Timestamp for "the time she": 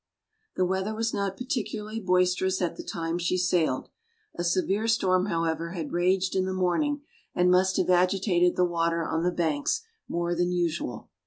2.75-3.37